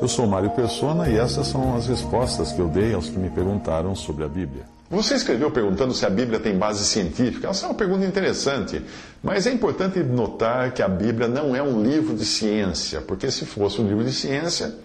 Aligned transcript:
Eu 0.00 0.08
sou 0.08 0.26
Mário 0.26 0.50
Persona 0.50 1.08
e 1.08 1.16
essas 1.16 1.46
são 1.46 1.74
as 1.74 1.86
respostas 1.86 2.52
que 2.52 2.60
eu 2.60 2.68
dei 2.68 2.94
aos 2.94 3.08
que 3.08 3.18
me 3.18 3.30
perguntaram 3.30 3.94
sobre 3.94 4.24
a 4.24 4.28
Bíblia. 4.28 4.64
Você 4.88 5.14
escreveu 5.14 5.50
perguntando 5.50 5.92
se 5.92 6.06
a 6.06 6.10
Bíblia 6.10 6.38
tem 6.38 6.56
base 6.56 6.84
científica. 6.84 7.48
Essa 7.48 7.66
é 7.66 7.68
uma 7.70 7.74
pergunta 7.74 8.04
interessante, 8.04 8.80
mas 9.22 9.46
é 9.46 9.52
importante 9.52 9.98
notar 10.00 10.72
que 10.72 10.80
a 10.80 10.86
Bíblia 10.86 11.26
não 11.26 11.56
é 11.56 11.62
um 11.62 11.82
livro 11.82 12.14
de 12.14 12.24
ciência, 12.24 13.00
porque 13.00 13.30
se 13.30 13.44
fosse 13.46 13.80
um 13.80 13.88
livro 13.88 14.04
de 14.04 14.12
ciência, 14.12 14.76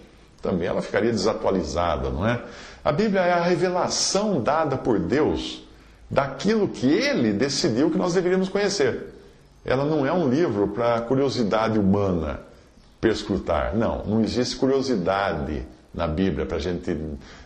também 0.42 0.68
ela 0.68 0.82
ficaria 0.82 1.12
desatualizada, 1.12 2.10
não 2.10 2.28
é? 2.28 2.42
A 2.84 2.92
Bíblia 2.92 3.22
é 3.22 3.34
a 3.34 3.44
revelação 3.44 4.42
dada 4.42 4.76
por 4.76 4.98
Deus 4.98 5.64
daquilo 6.10 6.68
que 6.68 6.88
ele 6.88 7.32
decidiu 7.32 7.92
que 7.92 7.98
nós 7.98 8.16
deveríamos 8.16 8.50
conhecer. 8.50 9.14
Ela 9.64 9.86
não 9.86 10.04
é 10.04 10.12
um 10.12 10.28
livro 10.28 10.70
para 10.70 11.02
curiosidade 11.02 11.78
humana 11.78 12.40
perscrutar. 13.02 13.76
Não, 13.76 14.06
não 14.06 14.22
existe 14.22 14.56
curiosidade 14.56 15.66
na 15.94 16.08
Bíblia 16.08 16.46
para 16.46 16.58
a 16.58 16.60
gente 16.62 16.96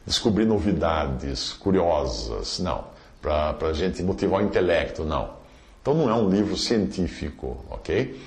descobrir 0.05 0.45
novidades 0.45 1.53
curiosas. 1.53 2.59
Não. 2.59 2.83
Para 3.21 3.55
a 3.61 3.73
gente 3.73 4.03
motivar 4.03 4.41
o 4.41 4.45
intelecto. 4.45 5.03
Não. 5.03 5.33
Então 5.81 5.95
não 5.95 6.09
é 6.09 6.13
um 6.13 6.29
livro 6.29 6.57
científico, 6.57 7.63
ok? 7.69 8.19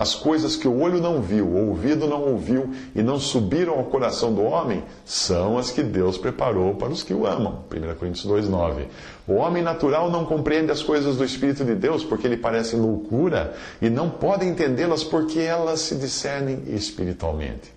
As 0.00 0.14
coisas 0.14 0.56
que 0.56 0.66
o 0.66 0.80
olho 0.80 0.98
não 0.98 1.20
viu, 1.20 1.46
o 1.46 1.68
ouvido 1.68 2.06
não 2.06 2.22
ouviu 2.22 2.70
e 2.94 3.02
não 3.02 3.20
subiram 3.20 3.74
ao 3.74 3.84
coração 3.84 4.32
do 4.32 4.40
homem 4.40 4.82
são 5.04 5.58
as 5.58 5.70
que 5.70 5.82
Deus 5.82 6.16
preparou 6.16 6.74
para 6.74 6.88
os 6.88 7.02
que 7.02 7.12
o 7.12 7.26
amam. 7.26 7.66
1 7.70 7.94
Coríntios 7.96 8.24
2,9. 8.24 8.86
O 9.28 9.34
homem 9.34 9.62
natural 9.62 10.10
não 10.10 10.24
compreende 10.24 10.72
as 10.72 10.82
coisas 10.82 11.18
do 11.18 11.24
Espírito 11.24 11.66
de 11.66 11.74
Deus 11.74 12.02
porque 12.02 12.28
lhe 12.28 12.38
parecem 12.38 12.80
loucura 12.80 13.54
e 13.82 13.90
não 13.90 14.08
pode 14.08 14.46
entendê-las 14.46 15.04
porque 15.04 15.38
elas 15.38 15.80
se 15.80 15.94
discernem 15.96 16.62
espiritualmente. 16.68 17.70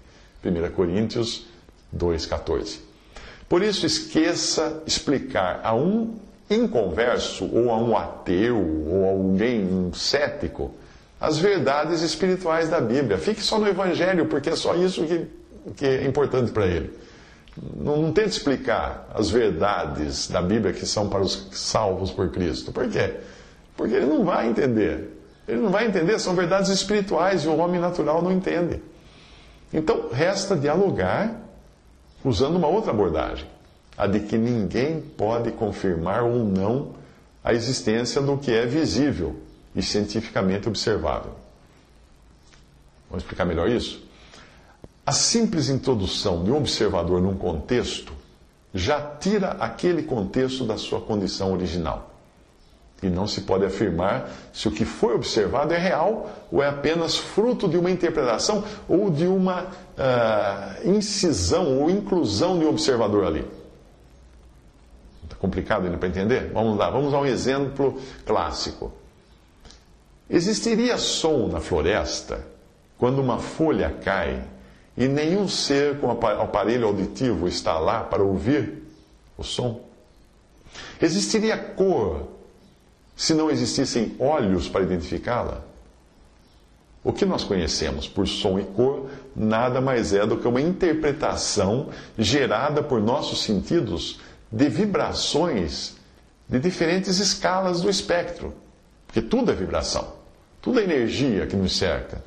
1 0.46 0.72
Coríntios 0.74 1.46
2,14. 1.94 2.78
Por 3.50 3.62
isso, 3.62 3.86
esqueça 3.86 4.82
explicar 4.88 5.60
a 5.62 5.76
um 5.76 6.16
inconverso, 6.50 7.50
ou 7.54 7.70
a 7.70 7.78
um 7.78 7.98
ateu, 7.98 8.58
ou 8.88 9.04
a 9.04 9.10
alguém 9.10 9.66
um 9.66 9.92
cético 9.92 10.72
as 11.24 11.38
verdades 11.38 12.02
espirituais 12.02 12.68
da 12.68 12.82
Bíblia. 12.82 13.18
Fique 13.18 13.42
só 13.42 13.58
no 13.58 13.66
Evangelho, 13.66 14.26
porque 14.26 14.50
é 14.50 14.58
só 14.58 14.76
isso 14.76 15.06
que, 15.06 15.26
que 15.74 15.86
é 15.86 16.06
importante 16.06 16.52
para 16.52 16.66
ele. 16.66 16.92
Não, 17.78 17.96
não 18.02 18.12
tente 18.12 18.32
explicar 18.32 19.08
as 19.14 19.30
verdades 19.30 20.28
da 20.28 20.42
Bíblia 20.42 20.74
que 20.74 20.86
são 20.86 21.08
para 21.08 21.22
os 21.22 21.48
salvos 21.54 22.12
por 22.12 22.30
Cristo. 22.30 22.74
Por 22.74 22.90
quê? 22.90 23.14
Porque 23.78 23.96
ele 23.96 24.06
não 24.06 24.26
vai 24.26 24.50
entender. 24.50 25.18
Ele 25.48 25.62
não 25.62 25.70
vai 25.70 25.88
entender, 25.88 26.20
são 26.20 26.36
verdades 26.36 26.70
espirituais 26.70 27.46
e 27.46 27.48
o 27.48 27.56
homem 27.56 27.80
natural 27.80 28.22
não 28.22 28.32
entende. 28.32 28.82
Então, 29.74 30.10
resta 30.12 30.58
dialogar 30.58 31.40
usando 32.22 32.58
uma 32.58 32.68
outra 32.68 32.92
abordagem, 32.92 33.48
a 33.98 34.08
de 34.08 34.20
que 34.20 34.38
ninguém 34.38 35.00
pode 35.00 35.52
confirmar 35.52 36.24
ou 36.24 36.44
não 36.44 36.96
a 37.42 37.54
existência 37.54 38.22
do 38.22 38.38
que 38.38 38.52
é 38.52 38.66
visível 38.66 39.38
e 39.76 39.82
cientificamente 39.82 40.68
observável. 40.68 41.36
Vamos 43.10 43.24
explicar 43.24 43.46
melhor 43.46 43.70
isso? 43.70 44.04
A 45.06 45.12
simples 45.12 45.70
introdução 45.70 46.44
de 46.44 46.52
um 46.52 46.58
observador 46.58 47.22
num 47.22 47.36
contexto 47.36 48.14
já 48.74 49.00
tira 49.00 49.52
aquele 49.60 50.04
contexto 50.04 50.66
da 50.66 50.78
sua 50.78 51.02
condição 51.02 51.54
original. 51.54 52.10
E 53.02 53.10
não 53.10 53.28
se 53.28 53.42
pode 53.42 53.66
afirmar 53.66 54.30
se 54.54 54.68
o 54.68 54.72
que 54.72 54.86
foi 54.86 55.14
observado 55.14 55.74
é 55.74 55.78
real 55.78 56.32
ou 56.50 56.64
é 56.64 56.70
apenas 56.70 57.18
fruto 57.18 57.68
de 57.68 57.78
uma 57.78 57.92
interpretação 57.92 58.64
ou 58.88 59.10
de 59.10 59.28
uma 59.28 59.64
uh, 59.64 60.90
incisão 60.90 61.80
ou 61.82 61.90
inclusão 61.90 62.58
de 62.58 62.66
um 62.66 62.70
observador 62.70 63.26
ali. 63.26 63.46
Está 65.24 65.36
complicado 65.36 65.86
ainda 65.86 65.98
para 65.98 66.08
entender? 66.08 66.50
Vamos 66.54 66.78
lá, 66.78 66.90
vamos 66.90 67.14
a 67.14 67.20
um 67.20 67.26
exemplo 67.26 68.00
clássico. 68.26 68.94
Existiria 70.34 70.98
som 70.98 71.48
na 71.48 71.60
floresta 71.60 72.44
quando 72.98 73.22
uma 73.22 73.38
folha 73.38 73.96
cai 74.04 74.44
e 74.98 75.08
nenhum 75.08 75.48
ser 75.48 76.00
com 76.00 76.10
aparelho 76.10 76.88
auditivo 76.88 77.48
está 77.48 77.78
lá 77.78 78.04
para 78.04 78.24
ouvir 78.24 78.82
o 79.38 79.44
som? 79.44 79.82
Existiria 81.00 81.56
cor 81.56 82.30
se 83.16 83.36
não 83.36 83.52
existissem 83.52 84.16
olhos 84.18 84.68
para 84.68 84.82
identificá-la? 84.82 85.62
O 87.04 87.14
que 87.14 87.26
nós 87.26 87.44
conhecemos 87.44 88.08
por 88.08 88.28
som 88.28 88.58
e 88.58 88.64
cor 88.64 89.12
nada 89.36 89.80
mais 89.80 90.16
é 90.16 90.26
do 90.26 90.38
que 90.38 90.48
uma 90.48 90.62
interpretação 90.62 91.90
gerada 92.18 92.82
por 92.82 93.00
nossos 93.00 93.44
sentidos 93.44 94.20
de 94.52 94.68
vibrações 94.68 95.96
de 96.50 96.60
diferentes 96.60 97.20
escalas 97.20 97.82
do 97.82 97.90
espectro. 97.90 98.52
Porque 99.06 99.22
tudo 99.22 99.52
é 99.52 99.54
vibração, 99.54 100.23
tudo 100.64 100.80
é 100.80 100.84
energia 100.86 101.46
que 101.46 101.58
nos 101.58 101.78
cerca. 101.78 102.24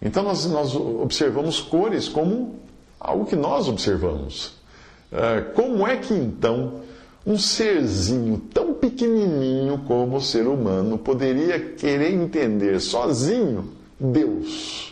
Então 0.00 0.22
nós, 0.22 0.46
nós 0.46 0.74
observamos 0.74 1.60
cores 1.60 2.08
como 2.08 2.58
algo 2.98 3.26
que 3.26 3.36
nós 3.36 3.68
observamos. 3.68 4.54
Uh, 5.12 5.52
como 5.54 5.86
é 5.86 5.98
que 5.98 6.14
então 6.14 6.80
um 7.26 7.36
serzinho 7.36 8.38
tão 8.52 8.72
pequenininho 8.72 9.84
como 9.86 10.16
o 10.16 10.20
ser 10.20 10.46
humano 10.46 10.96
poderia 10.96 11.60
querer 11.74 12.10
entender 12.14 12.80
sozinho 12.80 13.70
Deus? 14.00 14.90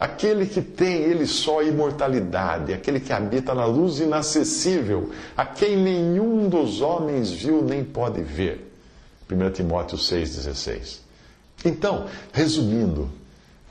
Aquele 0.00 0.46
que 0.46 0.62
tem 0.62 0.94
ele 1.02 1.26
só 1.26 1.62
imortalidade, 1.62 2.72
aquele 2.72 3.00
que 3.00 3.12
habita 3.12 3.54
na 3.54 3.66
luz 3.66 4.00
inacessível, 4.00 5.10
a 5.36 5.44
quem 5.44 5.76
nenhum 5.76 6.48
dos 6.48 6.80
homens 6.80 7.30
viu 7.30 7.62
nem 7.62 7.84
pode 7.84 8.22
ver. 8.22 8.72
1 9.30 9.50
Timóteo 9.50 9.98
6,16. 9.98 11.01
Então, 11.64 12.06
resumindo, 12.32 13.10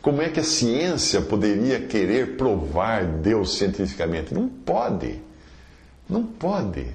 como 0.02 0.22
é 0.22 0.30
que 0.30 0.40
a 0.40 0.44
ciência 0.44 1.22
poderia 1.22 1.80
querer 1.80 2.38
provar 2.38 3.06
Deus 3.06 3.58
cientificamente? 3.58 4.34
Não 4.34 4.48
pode. 4.48 5.20
Não 6.10 6.24
pode. 6.24 6.88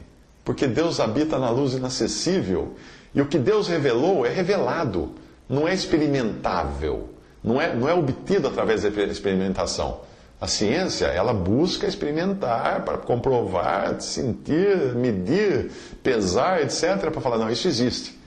Porque 0.44 0.66
Deus 0.66 0.98
habita 0.98 1.38
na 1.38 1.50
luz 1.50 1.74
inacessível. 1.74 2.74
E 3.14 3.20
o 3.20 3.26
que 3.26 3.38
Deus 3.38 3.68
revelou 3.68 4.26
é 4.26 4.28
revelado, 4.28 5.12
não 5.48 5.66
é 5.66 5.72
experimentável, 5.72 7.08
não 7.42 7.60
é, 7.60 7.74
não 7.74 7.88
é 7.88 7.94
obtido 7.94 8.48
através 8.48 8.82
da 8.82 8.88
experimentação. 8.88 10.00
A 10.38 10.46
ciência, 10.46 11.06
ela 11.06 11.32
busca 11.32 11.86
experimentar 11.86 12.84
para 12.84 12.98
comprovar, 12.98 14.00
sentir, 14.02 14.94
medir, 14.94 15.70
pesar, 16.02 16.60
etc., 16.60 17.10
para 17.10 17.20
falar, 17.22 17.38
não, 17.38 17.50
isso 17.50 17.66
existe. 17.66 18.18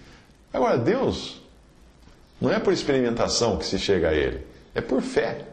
Agora, 0.52 0.76
Deus, 0.76 1.39
não 2.40 2.52
é 2.52 2.60
por 2.60 2.72
experimentação 2.72 3.58
que 3.58 3.66
se 3.66 3.78
chega 3.78 4.10
a 4.10 4.14
Ele, 4.14 4.46
é 4.74 4.82
por 4.82 5.02
fé. 5.02 5.46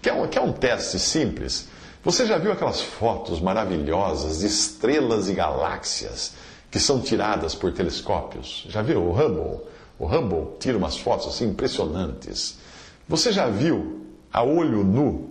Quer 0.00 0.12
um, 0.12 0.26
quer 0.26 0.40
um 0.40 0.52
teste 0.52 0.98
simples? 0.98 1.68
Você 2.04 2.26
já 2.26 2.36
viu 2.36 2.52
aquelas 2.52 2.82
fotos 2.82 3.40
maravilhosas 3.40 4.40
de 4.40 4.46
estrelas 4.46 5.28
e 5.28 5.32
galáxias 5.32 6.34
que 6.70 6.78
são 6.78 7.00
tiradas 7.00 7.54
por 7.54 7.72
telescópios? 7.72 8.66
Já 8.68 8.82
viu 8.82 9.02
o 9.02 9.12
Hubble? 9.12 9.60
O 9.98 10.06
Hubble 10.06 10.58
tira 10.58 10.76
umas 10.76 10.98
fotos 10.98 11.28
assim 11.28 11.48
impressionantes. 11.48 12.58
Você 13.08 13.32
já 13.32 13.48
viu 13.48 14.04
a 14.32 14.42
olho 14.42 14.84
nu 14.84 15.30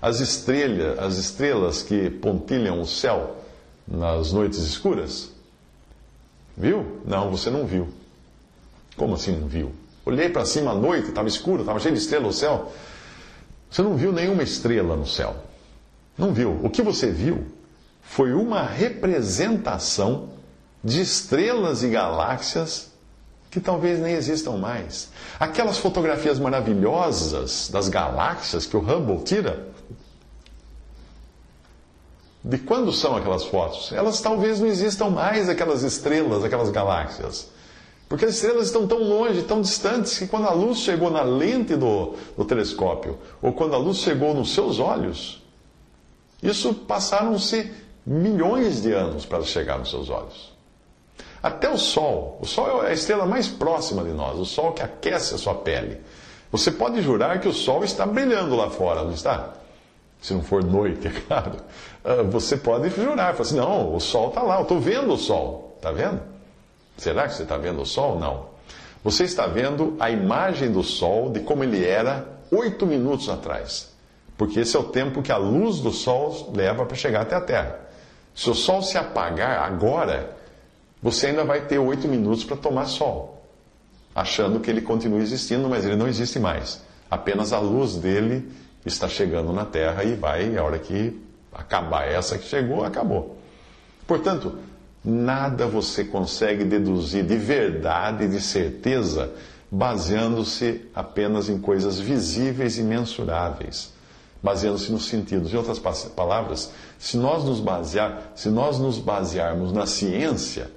as 0.00 0.18
estrelas, 0.18 0.98
as 0.98 1.16
estrelas 1.18 1.82
que 1.82 2.10
pontilham 2.10 2.80
o 2.80 2.86
céu 2.86 3.36
nas 3.86 4.32
noites 4.32 4.58
escuras? 4.58 5.30
Viu? 6.56 7.00
Não, 7.04 7.30
você 7.30 7.48
não 7.50 7.64
viu. 7.66 7.88
Como 8.96 9.14
assim 9.14 9.36
não 9.36 9.46
viu? 9.46 9.72
Olhei 10.04 10.28
para 10.28 10.44
cima 10.44 10.72
à 10.72 10.74
noite, 10.74 11.08
estava 11.08 11.28
escuro, 11.28 11.60
estava 11.60 11.78
cheio 11.78 11.94
de 11.94 12.00
estrelas 12.00 12.26
no 12.26 12.32
céu. 12.32 12.72
Você 13.70 13.82
não 13.82 13.96
viu 13.96 14.12
nenhuma 14.12 14.42
estrela 14.42 14.96
no 14.96 15.06
céu. 15.06 15.36
Não 16.18 16.32
viu. 16.32 16.58
O 16.62 16.68
que 16.68 16.82
você 16.82 17.10
viu 17.10 17.46
foi 18.02 18.32
uma 18.32 18.62
representação 18.62 20.30
de 20.82 21.00
estrelas 21.00 21.82
e 21.82 21.88
galáxias 21.88 22.90
que 23.50 23.60
talvez 23.60 24.00
nem 24.00 24.14
existam 24.14 24.52
mais. 24.52 25.10
Aquelas 25.38 25.78
fotografias 25.78 26.38
maravilhosas 26.38 27.68
das 27.70 27.88
galáxias 27.88 28.66
que 28.66 28.76
o 28.76 28.80
Hubble 28.80 29.22
tira. 29.24 29.68
De 32.42 32.58
quando 32.58 32.90
são 32.92 33.14
aquelas 33.14 33.44
fotos? 33.44 33.92
Elas 33.92 34.20
talvez 34.20 34.58
não 34.58 34.66
existam 34.66 35.10
mais, 35.10 35.48
aquelas 35.48 35.82
estrelas, 35.82 36.42
aquelas 36.42 36.70
galáxias. 36.70 37.48
Porque 38.12 38.26
as 38.26 38.34
estrelas 38.34 38.66
estão 38.66 38.86
tão 38.86 39.02
longe, 39.02 39.40
tão 39.40 39.62
distantes, 39.62 40.18
que 40.18 40.26
quando 40.26 40.46
a 40.46 40.52
luz 40.52 40.80
chegou 40.80 41.10
na 41.10 41.22
lente 41.22 41.74
do, 41.74 42.14
do 42.36 42.44
telescópio, 42.44 43.18
ou 43.40 43.54
quando 43.54 43.74
a 43.74 43.78
luz 43.78 43.96
chegou 43.96 44.34
nos 44.34 44.52
seus 44.52 44.78
olhos, 44.78 45.42
isso 46.42 46.74
passaram-se 46.74 47.72
milhões 48.04 48.82
de 48.82 48.92
anos 48.92 49.24
para 49.24 49.42
chegar 49.44 49.78
nos 49.78 49.88
seus 49.88 50.10
olhos. 50.10 50.52
Até 51.42 51.70
o 51.70 51.78
Sol. 51.78 52.38
O 52.42 52.44
Sol 52.44 52.84
é 52.84 52.90
a 52.90 52.92
estrela 52.92 53.24
mais 53.24 53.48
próxima 53.48 54.04
de 54.04 54.10
nós, 54.10 54.38
o 54.38 54.44
Sol 54.44 54.72
que 54.72 54.82
aquece 54.82 55.34
a 55.34 55.38
sua 55.38 55.54
pele. 55.54 55.98
Você 56.50 56.70
pode 56.70 57.00
jurar 57.00 57.40
que 57.40 57.48
o 57.48 57.54
Sol 57.54 57.82
está 57.82 58.04
brilhando 58.04 58.54
lá 58.54 58.68
fora, 58.68 59.04
não 59.04 59.12
está? 59.12 59.54
Se 60.20 60.34
não 60.34 60.42
for 60.42 60.62
noite, 60.62 61.08
é 61.08 61.10
claro. 61.18 61.56
Ah, 62.04 62.22
você 62.24 62.58
pode 62.58 62.90
jurar, 62.90 63.32
falar 63.32 63.40
assim, 63.40 63.56
não, 63.56 63.96
o 63.96 64.00
Sol 64.00 64.28
está 64.28 64.42
lá, 64.42 64.56
eu 64.56 64.64
estou 64.64 64.78
vendo 64.78 65.14
o 65.14 65.16
Sol. 65.16 65.72
Está 65.78 65.90
vendo? 65.90 66.20
Será 66.96 67.26
que 67.26 67.34
você 67.34 67.42
está 67.42 67.56
vendo 67.56 67.82
o 67.82 67.86
Sol? 67.86 68.18
Não. 68.18 68.46
Você 69.02 69.24
está 69.24 69.46
vendo 69.46 69.96
a 69.98 70.10
imagem 70.10 70.70
do 70.70 70.82
Sol 70.82 71.30
de 71.30 71.40
como 71.40 71.64
ele 71.64 71.84
era 71.84 72.26
oito 72.50 72.86
minutos 72.86 73.28
atrás. 73.28 73.92
Porque 74.36 74.60
esse 74.60 74.76
é 74.76 74.80
o 74.80 74.84
tempo 74.84 75.22
que 75.22 75.32
a 75.32 75.36
luz 75.36 75.80
do 75.80 75.90
Sol 75.90 76.52
leva 76.54 76.84
para 76.84 76.96
chegar 76.96 77.22
até 77.22 77.34
a 77.34 77.40
Terra. 77.40 77.80
Se 78.34 78.48
o 78.48 78.54
Sol 78.54 78.82
se 78.82 78.96
apagar 78.96 79.62
agora, 79.62 80.36
você 81.02 81.26
ainda 81.26 81.44
vai 81.44 81.66
ter 81.66 81.78
oito 81.78 82.06
minutos 82.06 82.44
para 82.44 82.56
tomar 82.56 82.86
sol, 82.86 83.44
achando 84.14 84.60
que 84.60 84.70
ele 84.70 84.80
continua 84.80 85.18
existindo, 85.18 85.68
mas 85.68 85.84
ele 85.84 85.96
não 85.96 86.06
existe 86.06 86.38
mais. 86.38 86.80
Apenas 87.10 87.52
a 87.52 87.58
luz 87.58 87.96
dele 87.96 88.48
está 88.86 89.08
chegando 89.08 89.52
na 89.52 89.64
Terra 89.64 90.04
e 90.04 90.14
vai, 90.14 90.56
a 90.56 90.62
hora 90.62 90.78
que 90.78 91.20
acabar 91.52 92.08
essa 92.08 92.38
que 92.38 92.46
chegou, 92.46 92.84
acabou. 92.84 93.36
Portanto, 94.06 94.58
nada 95.04 95.66
você 95.66 96.04
consegue 96.04 96.64
deduzir 96.64 97.24
de 97.24 97.36
verdade, 97.36 98.28
de 98.28 98.40
certeza, 98.40 99.32
baseando-se 99.70 100.82
apenas 100.94 101.48
em 101.48 101.58
coisas 101.58 101.98
visíveis 101.98 102.78
e 102.78 102.82
mensuráveis, 102.82 103.92
baseando-se 104.42 104.92
nos 104.92 105.06
sentidos. 105.06 105.52
Em 105.52 105.56
outras 105.56 105.78
palavras, 105.78 106.70
se 106.98 107.16
nós 107.16 107.44
nos 107.44 107.58
basear, 107.58 108.32
se 108.34 108.48
nós 108.48 108.78
nos 108.78 108.98
basearmos 108.98 109.72
na 109.72 109.86
ciência, 109.86 110.70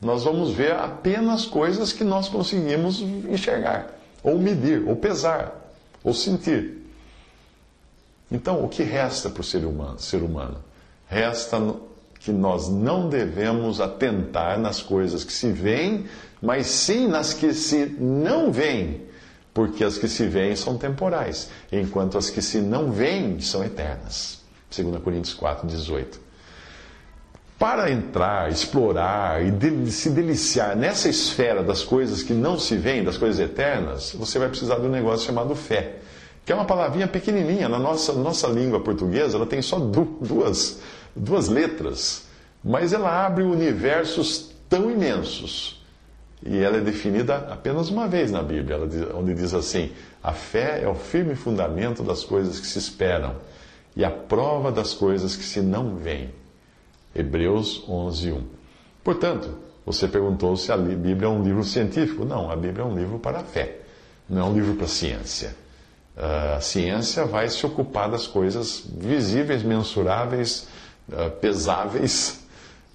nós 0.00 0.22
vamos 0.22 0.52
ver 0.52 0.72
apenas 0.72 1.44
coisas 1.44 1.92
que 1.92 2.04
nós 2.04 2.28
conseguimos 2.28 3.00
enxergar, 3.00 3.98
ou 4.22 4.38
medir, 4.38 4.86
ou 4.86 4.94
pesar, 4.94 5.72
ou 6.04 6.14
sentir. 6.14 6.78
Então, 8.30 8.64
o 8.64 8.68
que 8.68 8.82
resta 8.82 9.28
para 9.28 9.40
o 9.40 9.44
ser 9.44 9.64
humano? 9.64 9.98
Ser 9.98 10.22
humano? 10.22 10.62
Resta 11.08 11.58
que 12.20 12.32
nós 12.32 12.68
não 12.68 13.08
devemos 13.08 13.80
atentar 13.80 14.58
nas 14.58 14.80
coisas 14.80 15.24
que 15.24 15.32
se 15.32 15.50
veem, 15.50 16.06
mas 16.40 16.66
sim 16.66 17.08
nas 17.08 17.32
que 17.32 17.52
se 17.52 17.96
não 17.98 18.50
veem, 18.50 19.02
porque 19.52 19.84
as 19.84 19.98
que 19.98 20.08
se 20.08 20.26
veem 20.26 20.54
são 20.56 20.76
temporais, 20.76 21.50
enquanto 21.70 22.18
as 22.18 22.30
que 22.30 22.42
se 22.42 22.58
não 22.58 22.90
veem 22.90 23.40
são 23.40 23.64
eternas. 23.64 24.40
2 24.74 25.02
Coríntios 25.02 25.34
4, 25.34 25.66
18. 25.66 26.28
Para 27.58 27.90
entrar, 27.90 28.52
explorar 28.52 29.42
e 29.42 29.90
se 29.90 30.10
deliciar 30.10 30.76
nessa 30.76 31.08
esfera 31.08 31.60
das 31.60 31.82
coisas 31.82 32.22
que 32.22 32.32
não 32.32 32.56
se 32.56 32.76
veem, 32.76 33.02
das 33.02 33.18
coisas 33.18 33.40
eternas, 33.40 34.12
você 34.12 34.38
vai 34.38 34.48
precisar 34.48 34.76
de 34.76 34.86
um 34.86 34.90
negócio 34.90 35.26
chamado 35.26 35.56
fé, 35.56 35.96
que 36.44 36.52
é 36.52 36.54
uma 36.54 36.64
palavrinha 36.64 37.08
pequenininha. 37.08 37.68
Na 37.68 37.78
nossa, 37.80 38.12
nossa 38.12 38.46
língua 38.46 38.78
portuguesa, 38.78 39.36
ela 39.36 39.46
tem 39.46 39.60
só 39.60 39.76
duas, 39.76 40.78
duas 41.18 41.48
letras, 41.48 42.26
mas 42.62 42.92
ela 42.92 43.26
abre 43.26 43.42
universos 43.44 44.50
tão 44.68 44.90
imensos. 44.90 45.82
E 46.44 46.58
ela 46.58 46.76
é 46.76 46.80
definida 46.80 47.36
apenas 47.50 47.90
uma 47.90 48.06
vez 48.06 48.30
na 48.30 48.42
Bíblia, 48.42 48.78
onde 49.14 49.34
diz 49.34 49.52
assim: 49.52 49.90
a 50.22 50.32
fé 50.32 50.82
é 50.82 50.88
o 50.88 50.94
firme 50.94 51.34
fundamento 51.34 52.02
das 52.02 52.24
coisas 52.24 52.60
que 52.60 52.66
se 52.66 52.78
esperam 52.78 53.36
e 53.96 54.04
a 54.04 54.10
prova 54.10 54.70
das 54.70 54.94
coisas 54.94 55.34
que 55.34 55.42
se 55.42 55.60
não 55.60 55.96
veem. 55.96 56.30
Hebreus 57.14 57.82
11, 57.88 58.32
1. 58.32 58.42
Portanto, 59.02 59.58
você 59.84 60.06
perguntou 60.06 60.56
se 60.56 60.70
a 60.70 60.76
Bíblia 60.76 61.26
é 61.26 61.28
um 61.28 61.42
livro 61.42 61.64
científico. 61.64 62.24
Não, 62.24 62.50
a 62.50 62.54
Bíblia 62.54 62.84
é 62.84 62.86
um 62.86 62.96
livro 62.96 63.18
para 63.18 63.40
a 63.40 63.44
fé, 63.44 63.78
não 64.28 64.42
é 64.42 64.44
um 64.44 64.54
livro 64.54 64.74
para 64.74 64.84
a 64.84 64.88
ciência. 64.88 65.56
Ah, 66.16 66.56
a 66.56 66.60
ciência 66.60 67.24
vai 67.24 67.48
se 67.48 67.64
ocupar 67.64 68.10
das 68.10 68.26
coisas 68.26 68.84
visíveis, 68.86 69.62
mensuráveis, 69.62 70.68
pesáveis, 71.40 72.40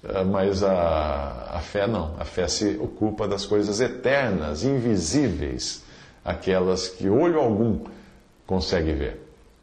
ah, 0.08 0.24
mas 0.24 0.62
a, 0.62 1.50
a 1.54 1.60
fé 1.60 1.86
não. 1.86 2.14
A 2.18 2.24
fé 2.24 2.46
se 2.48 2.76
ocupa 2.80 3.26
das 3.26 3.46
coisas 3.46 3.80
eternas, 3.80 4.64
invisíveis, 4.64 5.82
aquelas 6.24 6.88
que 6.88 7.08
olho 7.08 7.40
algum 7.40 7.80
consegue 8.46 8.92
ver, 8.92 9.20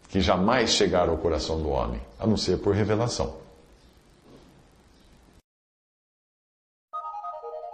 que 0.10 0.20
jamais 0.20 0.72
chegaram 0.72 1.12
ao 1.12 1.18
coração 1.18 1.62
do 1.62 1.70
homem, 1.70 2.02
a 2.20 2.26
não 2.26 2.38
ser 2.38 2.58
por 2.58 2.74
revelação. 2.74 3.40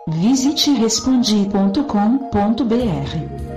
Visite 0.09 0.71
respondi.com.br. 0.71 3.47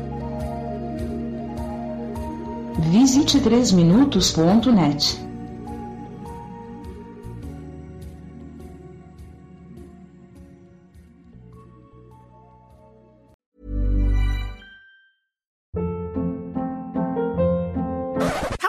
Visite 2.91 3.39
3minutos.net. 3.39 5.30